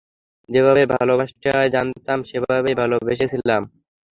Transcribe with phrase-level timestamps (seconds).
[0.49, 3.61] যেভাবে ভালোবাসতে হয় জানতাম, সেভাবেই ভালোবেসেছিলাম।